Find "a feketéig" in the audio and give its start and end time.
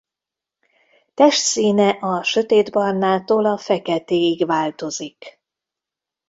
3.45-4.45